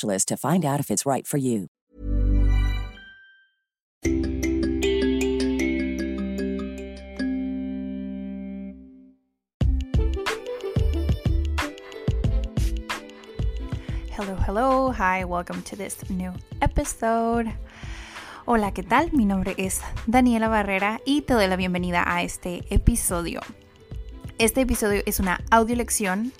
to 0.00 0.36
find 0.36 0.64
out 0.64 0.80
if 0.80 0.90
it's 0.90 1.04
right 1.04 1.26
for 1.26 1.36
you. 1.36 1.68
Hello, 14.14 14.36
hello, 14.46 14.92
hi, 14.92 15.24
welcome 15.24 15.62
to 15.62 15.76
this 15.76 16.08
new 16.08 16.32
episode. 16.60 17.52
Hola, 18.46 18.72
¿qué 18.72 18.82
tal? 18.82 19.10
Mi 19.12 19.24
nombre 19.24 19.54
es 19.58 19.82
Daniela 20.06 20.48
Barrera 20.48 21.00
y 21.04 21.22
te 21.22 21.34
doy 21.34 21.48
la 21.48 21.56
bienvenida 21.56 22.02
a 22.06 22.22
este 22.22 22.62
episodio. 22.70 23.40
Este 24.38 24.62
episodio 24.62 25.02
es 25.06 25.20
una 25.20 25.40
audio 25.50 25.76
lección 25.76 26.32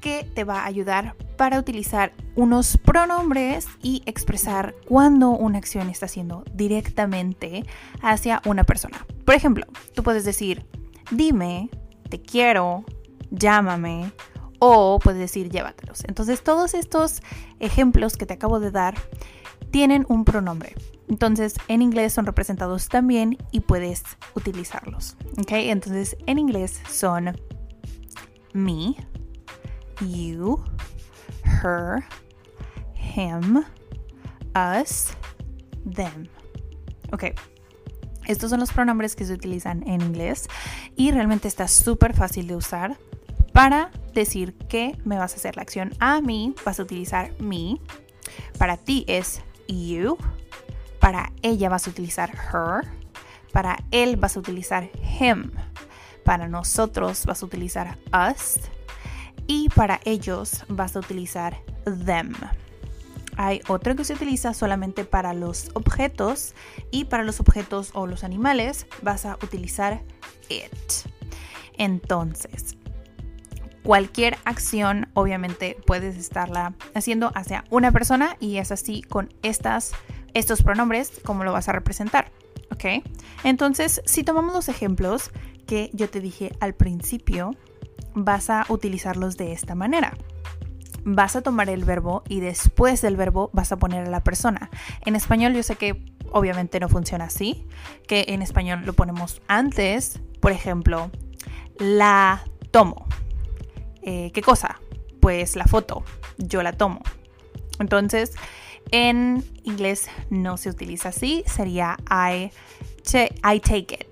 que 0.00 0.24
te 0.34 0.44
va 0.44 0.60
a 0.60 0.66
ayudar 0.66 1.16
para 1.36 1.58
utilizar 1.58 2.12
unos 2.34 2.76
pronombres 2.76 3.66
y 3.82 4.02
expresar 4.06 4.74
cuando 4.86 5.30
una 5.30 5.58
acción 5.58 5.88
está 5.88 6.06
haciendo 6.06 6.44
directamente 6.52 7.64
hacia 8.02 8.42
una 8.44 8.64
persona. 8.64 9.06
Por 9.24 9.34
ejemplo, 9.34 9.66
tú 9.94 10.02
puedes 10.02 10.24
decir, 10.24 10.66
dime, 11.10 11.70
te 12.08 12.20
quiero, 12.20 12.84
llámame 13.30 14.12
o 14.58 14.98
puedes 14.98 15.20
decir 15.20 15.50
llévatelos. 15.50 16.04
Entonces 16.04 16.42
todos 16.42 16.74
estos 16.74 17.22
ejemplos 17.58 18.16
que 18.16 18.26
te 18.26 18.34
acabo 18.34 18.60
de 18.60 18.70
dar 18.70 18.94
tienen 19.70 20.04
un 20.08 20.24
pronombre. 20.24 20.74
Entonces 21.08 21.54
en 21.68 21.82
inglés 21.82 22.12
son 22.12 22.26
representados 22.26 22.88
también 22.88 23.38
y 23.50 23.60
puedes 23.60 24.04
utilizarlos. 24.34 25.16
Entonces 25.36 26.16
en 26.26 26.38
inglés 26.38 26.80
son 26.88 27.36
me, 28.52 28.96
you, 30.00 30.62
her, 31.44 32.04
him, 32.94 33.64
us, 34.54 35.12
them. 35.84 36.28
Ok. 37.12 37.24
Estos 38.26 38.50
son 38.50 38.60
los 38.60 38.72
pronombres 38.72 39.16
que 39.16 39.24
se 39.24 39.32
utilizan 39.32 39.86
en 39.88 40.02
inglés 40.02 40.48
y 40.94 41.10
realmente 41.10 41.48
está 41.48 41.66
súper 41.66 42.14
fácil 42.14 42.46
de 42.46 42.56
usar 42.56 42.96
para 43.52 43.90
decir 44.14 44.54
que 44.68 44.96
me 45.04 45.18
vas 45.18 45.32
a 45.32 45.36
hacer 45.36 45.56
la 45.56 45.62
acción 45.62 45.92
a 45.98 46.20
mí, 46.20 46.54
vas 46.64 46.78
a 46.78 46.82
utilizar 46.84 47.32
me. 47.40 47.80
Para 48.58 48.76
ti 48.76 49.04
es 49.08 49.42
you. 49.66 50.16
Para 51.00 51.32
ella 51.42 51.68
vas 51.68 51.86
a 51.86 51.90
utilizar 51.90 52.30
her. 52.30 52.88
Para 53.52 53.78
él 53.90 54.16
vas 54.16 54.36
a 54.36 54.40
utilizar 54.40 54.90
him. 55.18 55.50
Para 56.24 56.46
nosotros 56.46 57.26
vas 57.26 57.42
a 57.42 57.46
utilizar 57.46 57.98
us 58.12 58.60
y 59.50 59.68
para 59.68 59.98
ellos 60.04 60.64
vas 60.68 60.94
a 60.94 61.00
utilizar 61.00 61.56
them. 62.06 62.32
Hay 63.36 63.60
otro 63.66 63.96
que 63.96 64.04
se 64.04 64.14
utiliza 64.14 64.54
solamente 64.54 65.04
para 65.04 65.34
los 65.34 65.70
objetos 65.74 66.54
y 66.92 67.06
para 67.06 67.24
los 67.24 67.40
objetos 67.40 67.90
o 67.94 68.06
los 68.06 68.22
animales 68.22 68.86
vas 69.02 69.26
a 69.26 69.34
utilizar 69.42 70.02
it. 70.48 70.62
Entonces, 71.76 72.76
cualquier 73.82 74.38
acción 74.44 75.08
obviamente 75.14 75.76
puedes 75.84 76.16
estarla 76.16 76.74
haciendo 76.94 77.32
hacia 77.34 77.64
una 77.70 77.90
persona 77.90 78.36
y 78.38 78.58
es 78.58 78.70
así 78.70 79.02
con 79.02 79.34
estas, 79.42 79.90
estos 80.32 80.62
pronombres 80.62 81.10
como 81.24 81.42
lo 81.42 81.50
vas 81.50 81.68
a 81.68 81.72
representar. 81.72 82.30
¿Ok? 82.70 83.02
Entonces, 83.42 84.00
si 84.04 84.22
tomamos 84.22 84.54
los 84.54 84.68
ejemplos 84.68 85.32
que 85.66 85.90
yo 85.92 86.08
te 86.08 86.20
dije 86.20 86.52
al 86.60 86.74
principio, 86.74 87.56
vas 88.14 88.50
a 88.50 88.66
utilizarlos 88.68 89.36
de 89.36 89.52
esta 89.52 89.74
manera. 89.74 90.16
Vas 91.04 91.36
a 91.36 91.42
tomar 91.42 91.70
el 91.70 91.84
verbo 91.84 92.22
y 92.28 92.40
después 92.40 93.00
del 93.00 93.16
verbo 93.16 93.50
vas 93.52 93.72
a 93.72 93.78
poner 93.78 94.06
a 94.06 94.10
la 94.10 94.22
persona. 94.22 94.70
En 95.06 95.16
español 95.16 95.54
yo 95.54 95.62
sé 95.62 95.76
que 95.76 96.04
obviamente 96.32 96.78
no 96.80 96.88
funciona 96.88 97.24
así, 97.24 97.66
que 98.06 98.26
en 98.28 98.42
español 98.42 98.82
lo 98.84 98.92
ponemos 98.92 99.40
antes, 99.48 100.20
por 100.40 100.52
ejemplo, 100.52 101.10
la 101.78 102.44
tomo. 102.70 103.06
Eh, 104.02 104.30
¿Qué 104.32 104.42
cosa? 104.42 104.80
Pues 105.20 105.56
la 105.56 105.64
foto, 105.64 106.04
yo 106.38 106.62
la 106.62 106.72
tomo. 106.72 107.00
Entonces, 107.78 108.32
en 108.90 109.44
inglés 109.64 110.08
no 110.30 110.56
se 110.56 110.70
utiliza 110.70 111.10
así, 111.10 111.44
sería 111.46 111.96
I, 112.10 112.50
I 113.44 113.60
take 113.60 113.94
it. 113.94 114.09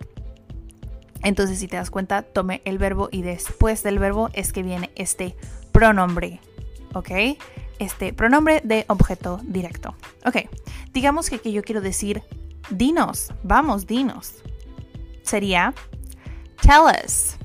Entonces, 1.22 1.58
si 1.58 1.68
te 1.68 1.76
das 1.76 1.90
cuenta, 1.90 2.22
tome 2.22 2.62
el 2.64 2.78
verbo 2.78 3.08
y 3.10 3.22
después 3.22 3.82
del 3.82 3.98
verbo 3.98 4.30
es 4.32 4.52
que 4.52 4.62
viene 4.62 4.90
este 4.94 5.36
pronombre, 5.72 6.40
¿ok? 6.94 7.10
Este 7.78 8.12
pronombre 8.12 8.60
de 8.64 8.84
objeto 8.88 9.40
directo. 9.42 9.94
Ok, 10.24 10.48
digamos 10.92 11.30
que 11.30 11.52
yo 11.52 11.62
quiero 11.62 11.80
decir 11.80 12.22
dinos, 12.70 13.32
vamos, 13.42 13.86
dinos. 13.86 14.34
Sería 15.22 15.74
tell 16.62 16.84
us, 17.04 17.36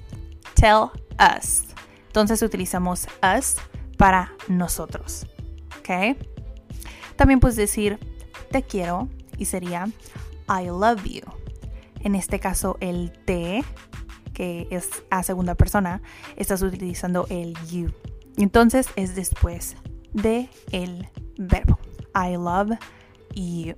tell 0.55 0.89
us. 1.19 1.63
Entonces 2.07 2.41
utilizamos 2.41 3.07
us 3.37 3.55
para 3.97 4.33
nosotros, 4.47 5.25
¿ok? 5.79 6.17
También 7.15 7.39
puedes 7.39 7.55
decir 7.55 7.99
te 8.51 8.61
quiero 8.63 9.09
y 9.37 9.45
sería 9.45 9.87
I 10.47 10.65
love 10.67 11.03
you. 11.03 11.42
En 12.03 12.15
este 12.15 12.39
caso, 12.39 12.77
el 12.79 13.11
te, 13.25 13.63
que 14.33 14.67
es 14.71 14.89
a 15.09 15.23
segunda 15.23 15.55
persona, 15.55 16.01
estás 16.35 16.61
utilizando 16.61 17.25
el 17.29 17.55
you. 17.67 17.91
Entonces 18.37 18.87
es 18.95 19.15
después 19.15 19.75
de 20.13 20.49
el 20.71 21.07
verbo. 21.37 21.79
I 22.15 22.33
love 22.33 22.77
you. 23.33 23.75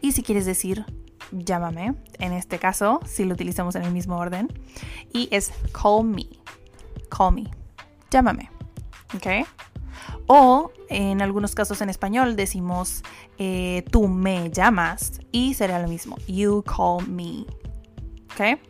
Y 0.00 0.12
si 0.12 0.22
quieres 0.22 0.46
decir 0.46 0.84
llámame, 1.32 1.94
en 2.18 2.32
este 2.32 2.58
caso, 2.58 3.00
si 3.06 3.24
lo 3.24 3.34
utilizamos 3.34 3.74
en 3.76 3.84
el 3.84 3.92
mismo 3.92 4.16
orden, 4.16 4.48
y 5.12 5.28
es 5.30 5.52
call 5.72 6.04
me. 6.04 6.28
Call 7.08 7.34
me. 7.34 7.50
Llámame. 8.10 8.50
¿Ok? 9.14 9.46
O 10.28 10.70
en 10.90 11.22
algunos 11.22 11.54
casos 11.54 11.80
en 11.80 11.88
español 11.88 12.36
decimos 12.36 13.02
eh, 13.38 13.82
tú 13.90 14.08
me 14.08 14.50
llamas 14.50 15.20
y 15.32 15.54
será 15.54 15.80
lo 15.80 15.88
mismo. 15.88 16.16
You 16.26 16.62
call 16.62 17.08
me. 17.08 17.46
¿Ok? 18.34 18.60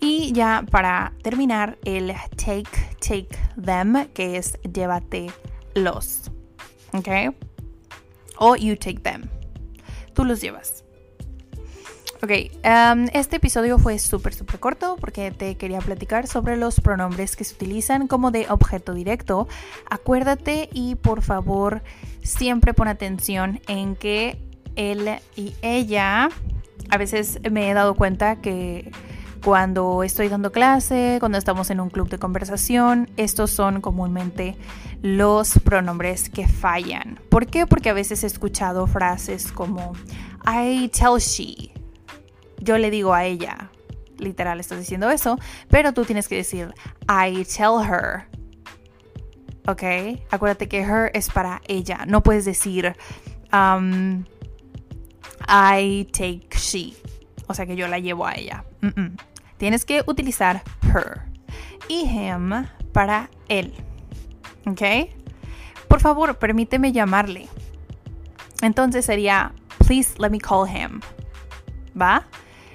Y 0.00 0.32
ya 0.32 0.64
para 0.70 1.14
terminar, 1.22 1.78
el 1.84 2.12
take, 2.36 2.68
take 3.00 3.28
them, 3.60 4.06
que 4.12 4.36
es 4.36 4.58
llévate 4.62 5.32
los. 5.74 6.30
¿Ok? 6.92 7.34
O 8.36 8.54
you 8.54 8.76
take 8.76 9.00
them. 9.00 9.28
Tú 10.12 10.24
los 10.24 10.40
llevas. 10.40 10.84
Ok, 12.20 12.32
este 13.12 13.36
episodio 13.36 13.78
fue 13.78 13.98
súper, 14.00 14.34
súper 14.34 14.58
corto 14.58 14.96
porque 14.98 15.30
te 15.30 15.56
quería 15.56 15.78
platicar 15.78 16.26
sobre 16.26 16.56
los 16.56 16.80
pronombres 16.80 17.36
que 17.36 17.44
se 17.44 17.54
utilizan 17.54 18.08
como 18.08 18.32
de 18.32 18.46
objeto 18.50 18.92
directo. 18.92 19.46
Acuérdate 19.88 20.68
y 20.72 20.96
por 20.96 21.22
favor 21.22 21.80
siempre 22.24 22.74
pon 22.74 22.88
atención 22.88 23.60
en 23.68 23.94
que 23.94 24.42
él 24.74 25.08
y 25.36 25.54
ella, 25.62 26.28
a 26.90 26.98
veces 26.98 27.38
me 27.52 27.70
he 27.70 27.74
dado 27.74 27.94
cuenta 27.94 28.40
que 28.40 28.90
cuando 29.44 30.02
estoy 30.02 30.28
dando 30.28 30.50
clase, 30.50 31.18
cuando 31.20 31.38
estamos 31.38 31.70
en 31.70 31.78
un 31.78 31.88
club 31.88 32.08
de 32.08 32.18
conversación. 32.18 33.08
Estos 33.16 33.52
son 33.52 33.80
comúnmente 33.80 34.56
los 35.02 35.60
pronombres 35.60 36.28
que 36.28 36.48
fallan. 36.48 37.20
¿Por 37.28 37.46
qué? 37.46 37.64
Porque 37.64 37.90
a 37.90 37.94
veces 37.94 38.24
he 38.24 38.26
escuchado 38.26 38.88
frases 38.88 39.52
como 39.52 39.92
I 40.44 40.88
tell 40.88 41.18
she. 41.20 41.77
Yo 42.60 42.78
le 42.78 42.90
digo 42.90 43.14
a 43.14 43.24
ella. 43.24 43.70
Literal, 44.18 44.58
estás 44.58 44.78
diciendo 44.78 45.10
eso, 45.10 45.38
pero 45.68 45.92
tú 45.92 46.04
tienes 46.04 46.26
que 46.26 46.36
decir 46.36 46.74
I 47.08 47.44
tell 47.44 47.80
her. 47.88 48.26
¿Ok? 49.68 49.82
Acuérdate 50.30 50.68
que 50.68 50.80
her 50.80 51.10
es 51.14 51.30
para 51.30 51.60
ella. 51.68 52.04
No 52.06 52.22
puedes 52.22 52.44
decir 52.44 52.96
um, 53.52 54.24
I 55.46 56.08
take 56.12 56.48
she. 56.56 56.94
O 57.46 57.54
sea 57.54 57.66
que 57.66 57.76
yo 57.76 57.86
la 57.86 57.98
llevo 57.98 58.26
a 58.26 58.34
ella. 58.34 58.64
Tienes 59.56 59.84
que 59.84 60.02
utilizar 60.06 60.62
her. 60.82 61.22
Y 61.88 62.00
him 62.00 62.66
para 62.92 63.30
él. 63.48 63.72
¿Ok? 64.66 64.82
Por 65.88 66.00
favor, 66.00 66.38
permíteme 66.38 66.92
llamarle. 66.92 67.48
Entonces 68.60 69.04
sería, 69.04 69.52
please 69.86 70.14
let 70.18 70.30
me 70.30 70.38
call 70.38 70.68
him. 70.68 71.00
¿Va? 72.00 72.26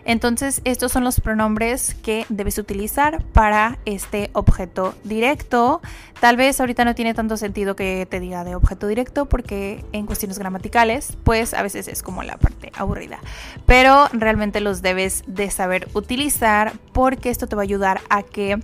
Entonces, 0.05 0.61
estos 0.65 0.91
son 0.91 1.03
los 1.03 1.19
pronombres 1.19 1.95
que 1.95 2.25
debes 2.29 2.57
utilizar 2.57 3.23
para 3.33 3.79
este 3.85 4.29
objeto 4.33 4.95
directo. 5.03 5.81
Tal 6.19 6.35
vez 6.35 6.59
ahorita 6.59 6.85
no 6.85 6.95
tiene 6.95 7.13
tanto 7.13 7.37
sentido 7.37 7.75
que 7.75 8.05
te 8.09 8.19
diga 8.19 8.43
de 8.43 8.55
objeto 8.55 8.87
directo 8.87 9.25
porque 9.27 9.83
en 9.93 10.05
cuestiones 10.05 10.39
gramaticales, 10.39 11.17
pues 11.23 11.53
a 11.53 11.63
veces 11.63 11.87
es 11.87 12.03
como 12.03 12.23
la 12.23 12.37
parte 12.37 12.71
aburrida. 12.75 13.19
Pero 13.65 14.07
realmente 14.11 14.59
los 14.59 14.81
debes 14.81 15.23
de 15.27 15.49
saber 15.51 15.87
utilizar 15.93 16.73
porque 16.91 17.29
esto 17.29 17.47
te 17.47 17.55
va 17.55 17.61
a 17.61 17.63
ayudar 17.63 18.01
a 18.09 18.23
que 18.23 18.59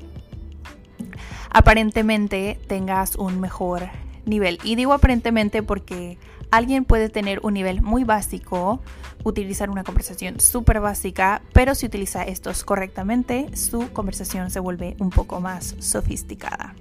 aparentemente 1.50 2.60
tengas 2.68 3.16
un 3.16 3.40
mejor 3.40 3.90
nivel. 4.26 4.60
Y 4.64 4.76
digo 4.76 4.94
aparentemente 4.94 5.64
porque 5.64 6.18
alguien 6.52 6.86
puede 6.86 7.10
tener 7.10 7.40
un 7.44 7.54
nivel 7.54 7.82
muy 7.82 8.04
básico, 8.04 8.82
utilizar 9.24 9.70
una 9.70 9.84
conversación 9.84 10.40
súper 10.40 10.80
básica, 10.80 11.42
pero 11.54 11.76
si 11.76 11.86
utiliza 11.86 12.24
estos 12.24 12.64
correctamente, 12.64 13.56
su 13.56 13.92
conversación 13.92 14.50
se 14.52 14.60
vuelve 14.60 14.96
un 15.00 15.10
poco 15.10 15.42
más 15.42 15.76
sofisticada. 15.80 16.76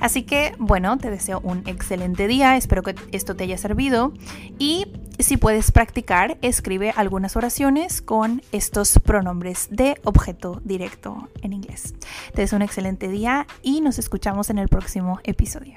Así 0.00 0.22
que, 0.22 0.54
bueno, 0.58 0.96
te 0.98 1.10
deseo 1.10 1.40
un 1.42 1.66
excelente 1.66 2.28
día, 2.28 2.56
espero 2.56 2.82
que 2.82 2.94
esto 3.12 3.34
te 3.34 3.44
haya 3.44 3.58
servido 3.58 4.12
y 4.58 4.86
si 5.18 5.36
puedes 5.36 5.72
practicar, 5.72 6.38
escribe 6.42 6.92
algunas 6.94 7.34
oraciones 7.36 8.00
con 8.00 8.40
estos 8.52 9.00
pronombres 9.00 9.66
de 9.70 10.00
objeto 10.04 10.60
directo 10.64 11.28
en 11.42 11.52
inglés. 11.52 11.94
Te 12.32 12.42
deseo 12.42 12.56
un 12.56 12.62
excelente 12.62 13.08
día 13.08 13.46
y 13.62 13.80
nos 13.80 13.98
escuchamos 13.98 14.50
en 14.50 14.58
el 14.58 14.68
próximo 14.68 15.18
episodio. 15.24 15.76